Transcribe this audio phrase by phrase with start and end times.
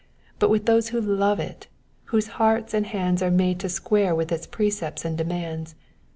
[0.39, 1.67] but with those who love it,
[2.05, 5.75] whose hearts and hands are ipade to square with its precepts and demands.